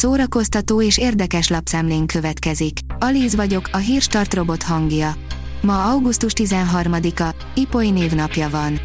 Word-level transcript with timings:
Szórakoztató 0.00 0.82
és 0.82 0.98
érdekes 0.98 1.48
lapszemlén 1.48 2.06
következik. 2.06 2.78
Alíz 2.98 3.34
vagyok, 3.34 3.68
a 3.72 3.76
hírstart 3.76 4.34
robot 4.34 4.62
hangja. 4.62 5.14
Ma 5.62 5.84
augusztus 5.84 6.32
13-a, 6.36 7.34
Ipoly 7.54 7.88
névnapja 7.88 8.48
van. 8.50 8.80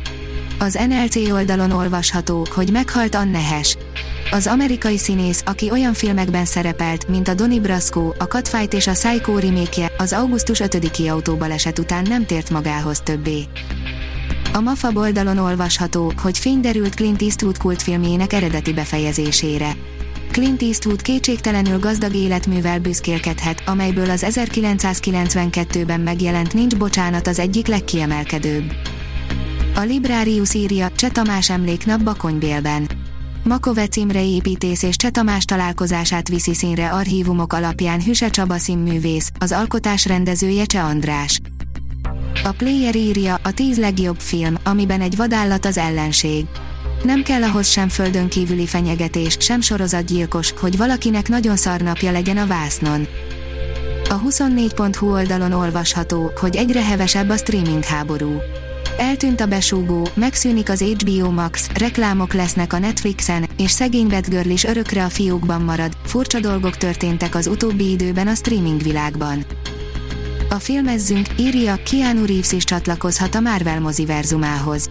Az 0.60 0.80
NLC 0.88 1.16
oldalon 1.16 1.72
olvasható, 1.72 2.48
hogy 2.56 2.72
meghalt 2.72 3.16
Anne 3.16 3.40
Hesh. 3.40 3.78
Az 4.32 4.48
amerikai 4.48 4.98
színész, 4.98 5.44
aki 5.46 5.72
olyan 5.72 5.94
filmekben 5.94 6.46
szerepelt, 6.46 7.08
mint 7.08 7.28
a 7.28 7.34
Donnie 7.34 7.62
Brasco, 7.62 8.14
a 8.18 8.24
Catfight 8.24 8.74
és 8.74 8.88
a 8.88 8.92
Psycho 8.92 9.40
remake 9.40 9.92
az 9.98 10.14
augusztus 10.14 10.62
5-i 10.64 11.12
autóbaleset 11.12 11.80
után 11.80 12.06
nem 12.10 12.26
tért 12.26 12.50
magához 12.50 13.00
többé. 13.00 13.44
A 14.54 14.60
MAFA 14.60 14.92
oldalon 14.94 15.38
olvasható, 15.38 16.14
hogy 16.22 16.38
fény 16.38 16.60
derült 16.60 16.96
Clint 16.96 17.22
Eastwood 17.22 17.58
kultfilmjének 17.58 18.34
eredeti 18.34 18.74
befejezésére. 18.74 19.76
Clint 20.32 20.62
Eastwood 20.62 21.02
kétségtelenül 21.02 21.80
gazdag 21.80 22.16
életművel 22.16 22.80
büszkélkedhet, 22.80 23.64
amelyből 23.66 24.10
az 24.10 24.26
1992-ben 24.30 26.00
megjelent 26.00 26.54
Nincs 26.54 26.76
bocsánat 26.76 27.28
az 27.28 27.40
egyik 27.40 27.68
legkiemelkedőbb. 27.68 28.74
A 29.76 29.80
Librarius 29.80 30.54
írja, 30.54 30.92
Cseh 30.96 31.10
Tamás 31.10 31.50
emléknap 31.50 32.04
Bakonybélben. 32.04 32.88
Makovec 33.44 33.96
Imre 33.96 34.24
építész 34.24 34.84
és 34.84 34.96
Cseh 34.96 35.12
Tamás 35.12 35.46
találkozását 35.46 36.28
viszi 36.28 36.54
színre 36.54 36.90
archívumok 36.90 37.54
alapján 37.54 38.04
Hüse 38.04 38.30
Csaba 38.30 38.58
színművész, 38.58 39.32
az 39.40 39.52
alkotás 39.52 40.06
rendezője 40.06 40.66
Cseh 40.66 40.86
András. 40.86 41.42
A 42.44 42.52
Player 42.52 42.96
írja, 42.96 43.40
a 43.44 43.52
tíz 43.52 43.78
legjobb 43.78 44.20
film, 44.20 44.56
amiben 44.64 45.02
egy 45.02 45.16
vadállat 45.16 45.66
az 45.66 45.78
ellenség. 45.78 46.46
Nem 47.04 47.24
kell 47.24 47.44
ahhoz 47.44 47.68
sem 47.68 47.90
földön 47.90 48.28
kívüli 48.28 48.66
fenyegetés, 48.66 49.38
sem 49.40 49.62
sorozatgyilkos, 49.62 50.54
hogy 50.60 50.78
valakinek 50.78 51.28
nagyon 51.28 51.56
szarnapja 51.56 52.12
legyen 52.12 52.38
a 52.38 52.48
vásznon. 52.48 53.08
A 54.10 54.22
24.hu 54.22 55.12
oldalon 55.12 55.52
olvasható, 55.52 56.32
hogy 56.40 56.56
egyre 56.56 56.84
hevesebb 56.84 57.30
a 57.30 57.38
streaming 57.38 57.84
háború. 57.84 58.42
Eltűnt 58.98 59.42
a 59.42 59.46
besúgó, 59.46 60.08
megszűnik 60.14 60.70
az 60.70 60.82
HBO 60.82 61.32
Max, 61.32 61.70
reklámok 61.74 62.34
lesznek 62.34 62.74
a 62.74 62.80
Netflixen, 62.80 63.46
és 63.58 63.72
szegény 63.72 64.08
Batgirl 64.08 64.50
is 64.50 64.64
örökre 64.64 65.04
a 65.04 65.10
fiókban 65.10 65.62
marad, 65.62 65.98
furcsa 66.06 66.40
dolgok 66.40 66.78
történtek 66.78 67.36
az 67.36 67.48
utóbbi 67.48 67.90
időben 67.90 68.28
a 68.28 68.36
streaming 68.36 68.82
világban. 68.82 69.46
A 70.50 70.56
filmezzünk, 70.56 71.28
írja, 71.38 71.80
Keanu 71.90 72.26
Reeves 72.26 72.52
is 72.52 72.64
csatlakozhat 72.64 73.36
a 73.36 73.40
Marvel 73.40 73.80
moziverzumához. 73.80 74.88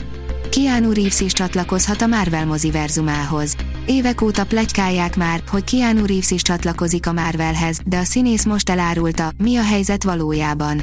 Keanu 0.55 0.92
Reeves 0.92 1.20
is 1.20 1.33
csatlakozhat 1.33 2.02
a 2.02 2.06
Marvel 2.06 2.47
moziverzumához. 2.47 3.56
Évek 3.86 4.20
óta 4.20 4.47
plegykálják 4.47 5.16
már, 5.16 5.42
hogy 5.48 5.64
Keanu 5.64 6.06
Reeves 6.06 6.30
is 6.30 6.42
csatlakozik 6.42 7.06
a 7.06 7.12
Marvelhez, 7.12 7.78
de 7.84 7.97
a 7.97 8.05
színész 8.05 8.44
most 8.44 8.70
elárulta, 8.70 9.32
mi 9.38 9.56
a 9.56 9.62
helyzet 9.62 10.05
valójában. 10.05 10.82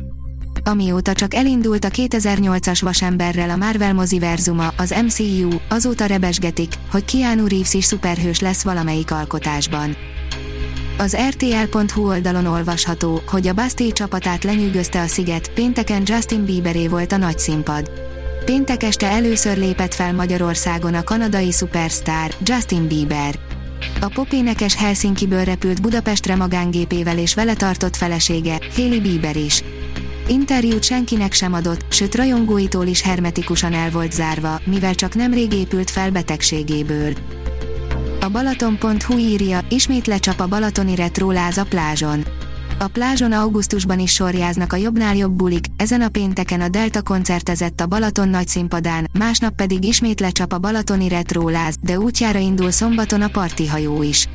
Amióta 0.64 1.14
csak 1.14 1.34
elindult 1.34 1.86
a 1.86 1.90
2008-as 1.90 2.80
vasemberrel 2.82 3.50
a 3.50 3.56
Marvel 3.56 3.94
moziverzuma, 3.94 4.74
az 4.78 4.96
MCU, 5.06 5.50
azóta 5.70 6.06
rebesgetik, 6.06 6.74
hogy 6.90 7.06
Keanu 7.06 7.48
Reeves 7.48 7.74
is 7.74 7.86
szuperhős 7.86 8.40
lesz 8.40 8.64
valamelyik 8.64 9.12
alkotásban. 9.12 9.96
Az 10.98 11.18
RTL.hu 11.30 12.08
oldalon 12.08 12.46
olvasható, 12.46 13.22
hogy 13.28 13.48
a 13.48 13.54
Bastille 13.54 13.92
csapatát 13.92 14.44
lenyűgözte 14.44 15.02
a 15.02 15.08
sziget, 15.08 15.52
pénteken 15.54 16.04
Justin 16.06 16.46
Bieberé 16.46 16.88
volt 16.88 17.12
a 17.12 17.18
nagy 17.18 17.40
színpad. 17.40 18.11
Péntek 18.46 18.84
este 18.84 19.08
először 19.08 19.58
lépett 19.58 19.94
fel 19.94 20.14
Magyarországon 20.14 20.94
a 20.94 21.04
kanadai 21.04 21.52
szupersztár, 21.52 22.34
Justin 22.44 22.88
Bieber. 22.88 23.36
A 24.00 24.12
popénekes 24.14 24.76
Helsinkiből 24.76 25.44
repült 25.44 25.82
Budapestre 25.82 26.36
magángépével 26.36 27.18
és 27.18 27.34
vele 27.34 27.54
tartott 27.54 27.96
felesége, 27.96 28.60
Hailey 28.76 29.02
Bieber 29.02 29.36
is. 29.36 29.64
Interjút 30.28 30.84
senkinek 30.84 31.34
sem 31.34 31.54
adott, 31.54 31.86
sőt 31.90 32.16
rajongóitól 32.16 32.86
is 32.86 33.02
hermetikusan 33.02 33.74
el 33.74 33.92
volt 33.92 34.12
zárva, 34.12 34.60
mivel 34.66 34.96
csak 34.96 35.16
nemrég 35.16 35.54
épült 35.54 35.90
fel 35.90 36.12
betegségéből. 36.12 37.14
A 38.22 38.30
Balaton.hu 38.30 39.18
írja, 39.18 39.60
ismét 39.70 40.08
lecsap 40.08 40.40
a 40.40 40.48
balatoni 40.48 40.96
retróláz 40.96 41.58
a 41.58 41.64
plázson. 41.64 42.24
A 42.82 42.88
plázson 42.88 43.32
augusztusban 43.32 44.00
is 44.00 44.12
sorjáznak 44.12 44.74
a 44.74 44.76
jobbnál 44.76 45.16
jobb 45.16 45.32
bulik, 45.32 45.66
ezen 45.78 46.02
a 46.02 46.10
pénteken 46.10 46.62
a 46.62 46.68
Delta 46.68 47.02
koncertezett 47.02 47.82
a 47.82 47.86
Balaton 47.86 48.30
nagy 48.30 48.48
színpadán, 48.48 49.10
másnap 49.18 49.56
pedig 49.56 49.84
ismét 49.84 50.20
lecsap 50.20 50.54
a 50.54 50.58
balatoni 50.58 51.08
retróláz, 51.08 51.76
de 51.82 52.00
útjára 52.00 52.40
indul 52.40 52.72
szombaton 52.72 53.22
a 53.22 53.28
partihajó 53.28 54.04
is. 54.04 54.28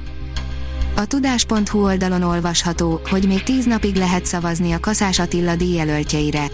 A 0.97 1.05
tudás.hu 1.05 1.85
oldalon 1.85 2.23
olvasható, 2.23 3.01
hogy 3.11 3.27
még 3.27 3.43
tíz 3.43 3.65
napig 3.65 3.97
lehet 3.97 4.27
szavazni 4.27 4.73
a 4.73 4.81
Kaszás 4.81 5.19
Attila 5.19 5.57
díjjelöltjeire. 5.57 6.47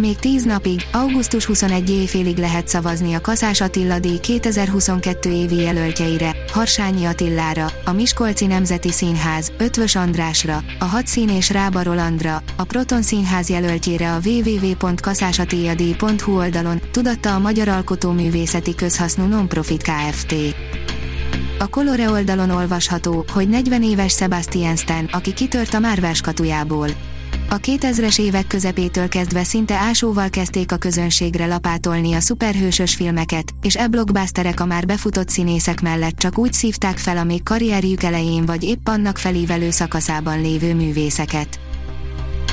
Még 0.00 0.18
10 0.18 0.44
napig, 0.44 0.86
augusztus 0.92 1.44
21 1.44 1.90
éjfélig 1.90 2.36
lehet 2.36 2.68
szavazni 2.68 3.14
a 3.14 3.20
Kaszás 3.20 3.60
Attila 3.60 3.98
díj 3.98 4.18
2022 4.18 5.30
évi 5.30 5.56
jelöltjeire, 5.56 6.36
Harsányi 6.52 7.04
Attilára, 7.04 7.66
a 7.84 7.92
Miskolci 7.92 8.46
Nemzeti 8.46 8.90
Színház, 8.90 9.52
Ötvös 9.58 9.96
Andrásra, 9.96 10.62
a 10.78 10.84
Hadszín 10.84 11.28
és 11.28 11.50
Rába 11.50 11.82
Rolandra, 11.82 12.42
a 12.56 12.64
Proton 12.64 13.02
Színház 13.02 13.48
jelöltjére 13.48 14.12
a 14.12 14.18
www.kaszásattiladíj.hu 14.24 16.36
oldalon, 16.36 16.80
tudatta 16.90 17.34
a 17.34 17.38
Magyar 17.38 17.68
Alkotóművészeti 17.68 18.74
Közhasznú 18.74 19.24
Nonprofit 19.24 19.82
Kft. 19.82 20.34
A 21.58 21.68
Colore 21.68 22.10
oldalon 22.10 22.50
olvasható, 22.50 23.24
hogy 23.32 23.48
40 23.48 23.82
éves 23.82 24.14
Sebastian 24.14 24.76
Stan, 24.76 25.08
aki 25.12 25.32
kitört 25.32 25.74
a 25.74 25.78
Marvel 25.78 26.14
katujából. 26.22 26.88
A 27.50 27.58
2000-es 27.58 28.20
évek 28.20 28.46
közepétől 28.46 29.08
kezdve 29.08 29.44
szinte 29.44 29.74
ásóval 29.74 30.28
kezdték 30.30 30.72
a 30.72 30.76
közönségre 30.76 31.46
lapátolni 31.46 32.12
a 32.12 32.20
szuperhősös 32.20 32.94
filmeket, 32.94 33.52
és 33.62 33.76
e 33.76 33.86
blockbusterek 33.86 34.60
a 34.60 34.64
már 34.64 34.86
befutott 34.86 35.28
színészek 35.28 35.80
mellett 35.80 36.18
csak 36.18 36.38
úgy 36.38 36.52
szívták 36.52 36.98
fel 36.98 37.16
a 37.16 37.24
még 37.24 37.42
karrierjük 37.42 38.02
elején 38.02 38.46
vagy 38.46 38.64
épp 38.64 38.88
annak 38.88 39.18
felívelő 39.18 39.70
szakaszában 39.70 40.40
lévő 40.40 40.74
művészeket. 40.74 41.60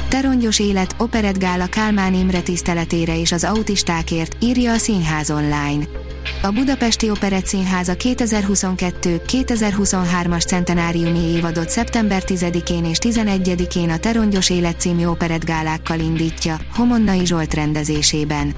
Terongyos 0.10 0.60
élet, 0.60 0.96
operetgála 0.98 1.66
Kálmán 1.66 2.14
Imre 2.14 2.42
tiszteletére 2.42 3.20
és 3.20 3.32
az 3.32 3.44
autistákért, 3.44 4.44
írja 4.44 4.72
a 4.72 4.78
Színház 4.78 5.32
online. 5.32 6.05
A 6.42 6.52
Budapesti 6.52 7.10
Operett 7.10 7.46
Színháza 7.46 7.94
2022-2023-as 7.98 10.46
centenáriumi 10.46 11.20
évadot 11.20 11.70
szeptember 11.70 12.24
10-én 12.26 12.86
és 12.86 12.98
11-én 13.02 13.90
a 13.90 13.98
Terongyos 13.98 14.50
Élet 14.50 14.80
című 14.80 15.06
operettgálákkal 15.06 16.00
indítja, 16.00 16.58
Homonnai 16.76 17.26
Zsolt 17.26 17.54
rendezésében. 17.54 18.54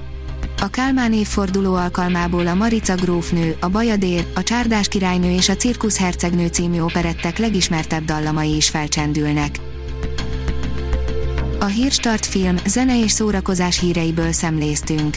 A 0.60 0.68
Kálmán 0.68 1.12
évforduló 1.12 1.74
alkalmából 1.74 2.46
a 2.46 2.54
Marica 2.54 2.94
grófnő, 2.94 3.56
a 3.60 3.68
Bajadér, 3.68 4.26
a 4.34 4.42
Csárdás 4.42 4.88
királynő 4.88 5.30
és 5.30 5.48
a 5.48 5.56
Cirkusz 5.56 5.98
hercegnő 5.98 6.46
című 6.46 6.80
operettek 6.80 7.38
legismertebb 7.38 8.04
dallamai 8.04 8.56
is 8.56 8.68
felcsendülnek. 8.68 9.60
A 11.60 11.64
Hírstart 11.64 12.26
film, 12.26 12.56
zene 12.66 13.02
és 13.02 13.10
szórakozás 13.10 13.80
híreiből 13.80 14.32
szemléztünk. 14.32 15.16